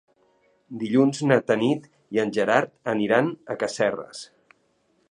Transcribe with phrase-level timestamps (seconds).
[0.83, 1.85] Dilluns na Tanit
[2.17, 4.27] i en Gerard aniran a Casserres.